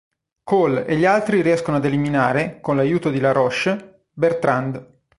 [0.43, 4.83] Cole e gli altri riescono ad eliminare, con l'aiuto di Laroche, Bertrand.